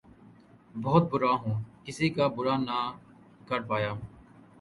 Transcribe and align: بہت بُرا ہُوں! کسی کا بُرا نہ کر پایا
بہت 0.75 1.03
بُرا 1.11 1.33
ہُوں! 1.41 1.55
کسی 1.85 2.07
کا 2.15 2.25
بُرا 2.35 2.55
نہ 2.67 2.79
کر 3.47 3.59
پایا 3.69 3.91